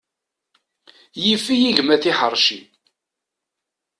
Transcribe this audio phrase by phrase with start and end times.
[1.23, 2.59] Yif-iyi gma tiḥerci.